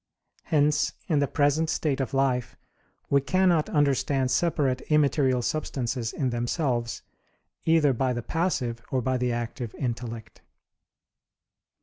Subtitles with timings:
[0.45, 2.57] Hence in the present state of life
[3.11, 7.03] we cannot understand separate immaterial substances in themselves,
[7.65, 10.41] either by the passive or by the active intellect.